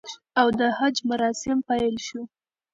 او 0.39 0.47
د 0.59 0.61
حج 0.77 0.95
مراسم 1.09 1.57
پیل 1.67 1.95
شو 2.07 2.21